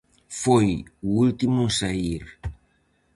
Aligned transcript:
Foi 0.41 0.69
o 1.09 1.09
último 1.25 1.61
en 1.67 1.71
saír. 1.79 2.23